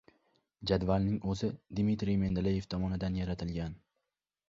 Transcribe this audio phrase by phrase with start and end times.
[0.71, 1.51] Jadvalning oʻzi
[1.81, 3.81] Dmitriy Mendeleyev tomonidan yaratilgan.